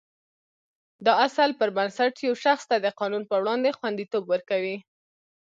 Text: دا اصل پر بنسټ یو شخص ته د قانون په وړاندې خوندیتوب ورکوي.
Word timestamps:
دا 1.05 1.13
اصل 1.25 1.49
پر 1.59 1.69
بنسټ 1.77 2.13
یو 2.27 2.33
شخص 2.43 2.63
ته 2.69 2.77
د 2.85 2.87
قانون 2.99 3.23
په 3.27 3.35
وړاندې 3.41 3.75
خوندیتوب 3.77 4.23
ورکوي. 4.27 4.77